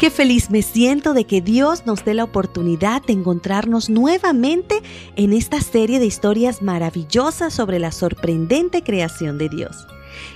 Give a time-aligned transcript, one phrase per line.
[0.00, 4.80] Qué feliz me siento de que Dios nos dé la oportunidad de encontrarnos nuevamente
[5.14, 9.86] en esta serie de historias maravillosas sobre la sorprendente creación de Dios.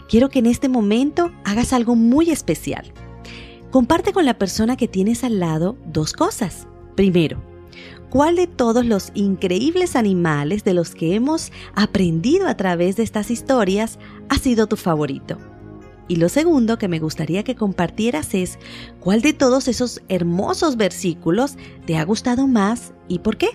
[0.06, 2.92] Quiero que en este momento hagas algo muy especial.
[3.70, 6.68] Comparte con la persona que tienes al lado dos cosas.
[6.94, 7.42] Primero,
[8.10, 13.30] ¿cuál de todos los increíbles animales de los que hemos aprendido a través de estas
[13.30, 15.38] historias ha sido tu favorito?
[16.06, 18.58] Y lo segundo que me gustaría que compartieras es
[19.00, 23.48] cuál de todos esos hermosos versículos te ha gustado más y por qué.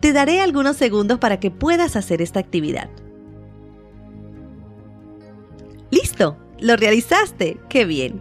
[0.00, 2.90] Te daré algunos segundos para que puedas hacer esta actividad.
[5.90, 6.36] ¡Listo!
[6.60, 7.58] ¡Lo realizaste!
[7.70, 8.20] ¡Qué bien!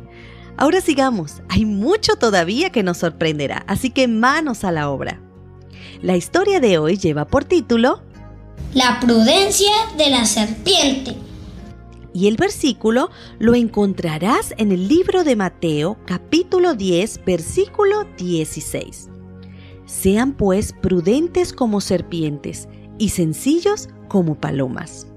[0.55, 1.41] Ahora sigamos.
[1.49, 5.19] Hay mucho todavía que nos sorprenderá, así que manos a la obra.
[6.01, 8.01] La historia de hoy lleva por título
[8.73, 11.30] La prudencia de la serpiente
[12.13, 19.09] y el versículo lo encontrarás en el libro de Mateo capítulo 10 versículo 16.
[19.85, 25.07] Sean pues prudentes como serpientes y sencillos como palomas.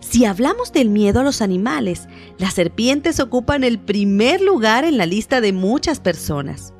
[0.00, 2.06] Si hablamos del miedo a los animales,
[2.38, 6.72] las serpientes ocupan el primer lugar en la lista de muchas personas.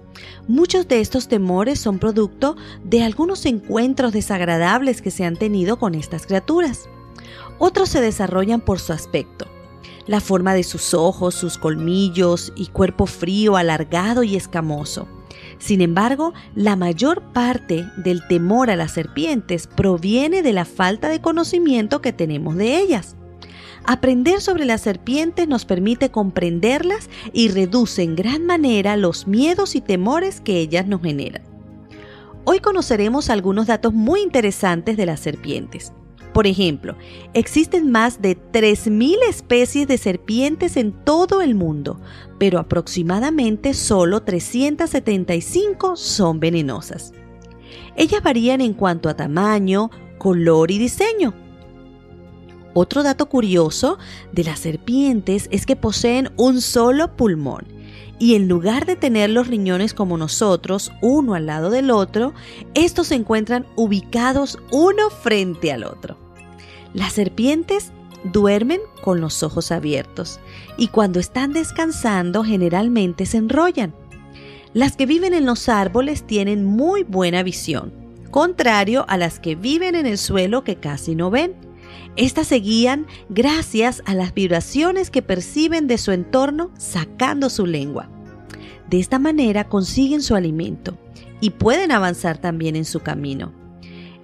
[0.47, 5.97] Muchos de estos temores son producto de algunos encuentros desagradables que se han tenido con
[5.97, 6.89] estas criaturas.
[7.59, 9.47] Otros se desarrollan por su aspecto,
[10.07, 15.09] la forma de sus ojos, sus colmillos y cuerpo frío, alargado y escamoso.
[15.59, 21.21] Sin embargo, la mayor parte del temor a las serpientes proviene de la falta de
[21.21, 23.17] conocimiento que tenemos de ellas.
[23.85, 29.81] Aprender sobre las serpientes nos permite comprenderlas y reduce en gran manera los miedos y
[29.81, 31.43] temores que ellas nos generan.
[32.45, 35.93] Hoy conoceremos algunos datos muy interesantes de las serpientes.
[36.37, 36.99] Por ejemplo,
[37.33, 41.99] existen más de 3.000 especies de serpientes en todo el mundo,
[42.39, 47.15] pero aproximadamente solo 375 son venenosas.
[47.97, 51.33] Ellas varían en cuanto a tamaño, color y diseño.
[52.75, 53.97] Otro dato curioso
[54.31, 57.65] de las serpientes es que poseen un solo pulmón
[58.19, 62.35] y en lugar de tener los riñones como nosotros, uno al lado del otro,
[62.75, 66.26] estos se encuentran ubicados uno frente al otro.
[66.97, 67.93] Las serpientes
[68.25, 70.41] duermen con los ojos abiertos
[70.79, 73.95] y cuando están descansando generalmente se enrollan.
[74.73, 77.93] Las que viven en los árboles tienen muy buena visión,
[78.31, 81.55] contrario a las que viven en el suelo que casi no ven.
[82.17, 88.09] Estas se guían gracias a las vibraciones que perciben de su entorno sacando su lengua.
[88.89, 90.97] De esta manera consiguen su alimento
[91.43, 93.66] y pueden avanzar también en su camino.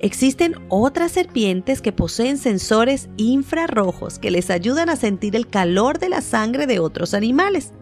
[0.03, 6.09] Existen otras serpientes que poseen sensores infrarrojos que les ayudan a sentir el calor de
[6.09, 7.73] la sangre de otros animales.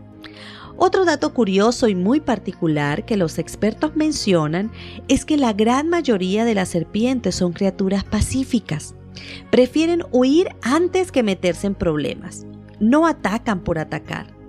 [0.77, 4.71] Otro dato curioso y muy particular que los expertos mencionan
[5.09, 8.95] es que la gran mayoría de las serpientes son criaturas pacíficas.
[9.51, 12.45] Prefieren huir antes que meterse en problemas.
[12.81, 14.40] No atacan por atacar.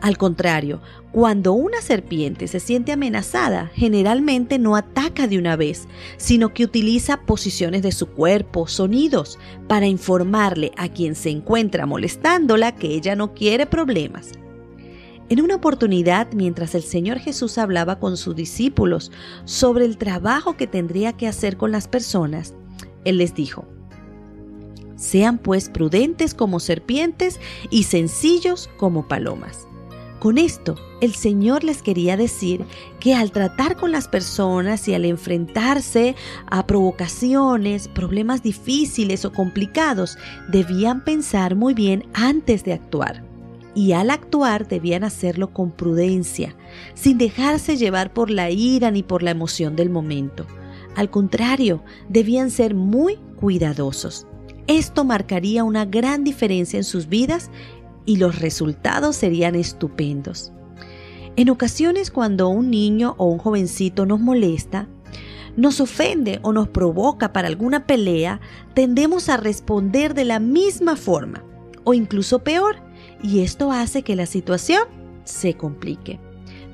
[0.00, 0.80] Al contrario,
[1.12, 7.20] cuando una serpiente se siente amenazada, generalmente no ataca de una vez, sino que utiliza
[7.26, 9.38] posiciones de su cuerpo, sonidos,
[9.68, 14.32] para informarle a quien se encuentra molestándola que ella no quiere problemas.
[15.28, 19.12] En una oportunidad, mientras el Señor Jesús hablaba con sus discípulos
[19.44, 22.54] sobre el trabajo que tendría que hacer con las personas,
[23.04, 23.66] Él les dijo,
[24.96, 27.38] Sean pues prudentes como serpientes
[27.70, 29.66] y sencillos como palomas.
[30.20, 32.66] Con esto, el Señor les quería decir
[33.00, 36.14] que al tratar con las personas y al enfrentarse
[36.46, 43.24] a provocaciones, problemas difíciles o complicados, debían pensar muy bien antes de actuar.
[43.74, 46.54] Y al actuar debían hacerlo con prudencia,
[46.92, 50.44] sin dejarse llevar por la ira ni por la emoción del momento.
[50.96, 54.26] Al contrario, debían ser muy cuidadosos.
[54.66, 57.50] Esto marcaría una gran diferencia en sus vidas
[58.06, 60.52] y los resultados serían estupendos.
[61.36, 64.88] En ocasiones cuando un niño o un jovencito nos molesta,
[65.56, 68.40] nos ofende o nos provoca para alguna pelea,
[68.74, 71.44] tendemos a responder de la misma forma
[71.84, 72.76] o incluso peor,
[73.22, 74.82] y esto hace que la situación
[75.24, 76.20] se complique.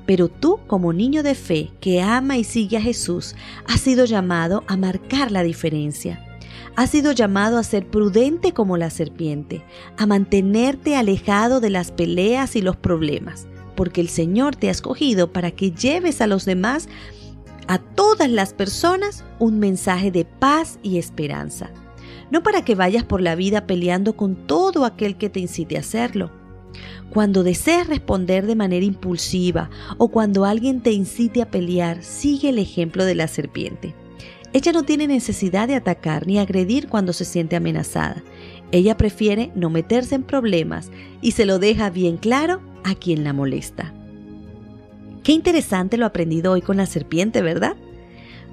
[0.05, 3.35] Pero tú, como niño de fe que ama y sigue a Jesús,
[3.67, 6.26] has sido llamado a marcar la diferencia.
[6.75, 9.63] Has sido llamado a ser prudente como la serpiente,
[9.97, 15.31] a mantenerte alejado de las peleas y los problemas, porque el Señor te ha escogido
[15.31, 16.87] para que lleves a los demás,
[17.67, 21.71] a todas las personas, un mensaje de paz y esperanza.
[22.29, 25.81] No para que vayas por la vida peleando con todo aquel que te incite a
[25.81, 26.31] hacerlo.
[27.09, 32.59] Cuando desees responder de manera impulsiva o cuando alguien te incite a pelear, sigue el
[32.59, 33.95] ejemplo de la serpiente.
[34.57, 38.23] Ella no tiene necesidad de atacar ni agredir cuando se siente amenazada.
[38.71, 40.89] Ella prefiere no meterse en problemas
[41.21, 43.93] y se lo deja bien claro a quien la molesta.
[45.21, 47.75] Qué interesante lo aprendido hoy con la serpiente, ¿verdad?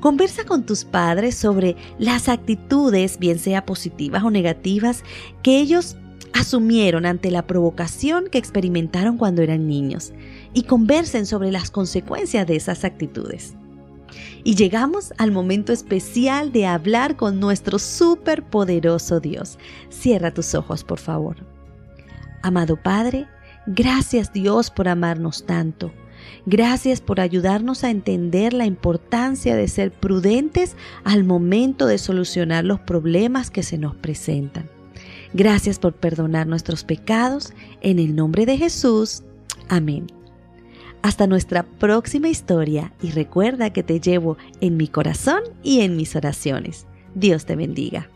[0.01, 5.05] Conversa con tus padres sobre las actitudes, bien sea positivas o negativas,
[5.43, 5.97] que ellos
[6.35, 10.13] asumieron ante la provocación que experimentaron cuando eran niños
[10.53, 13.55] y conversen sobre las consecuencias de esas actitudes.
[14.45, 19.59] Y llegamos al momento especial de hablar con nuestro superpoderoso Dios.
[19.89, 21.37] Cierra tus ojos, por favor.
[22.43, 23.27] Amado Padre,
[23.67, 25.93] gracias Dios por amarnos tanto.
[26.47, 32.81] Gracias por ayudarnos a entender la importancia de ser prudentes al momento de solucionar los
[32.81, 34.69] problemas que se nos presentan.
[35.33, 37.53] Gracias por perdonar nuestros pecados.
[37.81, 39.23] En el nombre de Jesús.
[39.69, 40.07] Amén.
[41.05, 46.17] Hasta nuestra próxima historia y recuerda que te llevo en mi corazón y en mis
[46.17, 46.87] oraciones.
[47.15, 48.09] Dios te bendiga.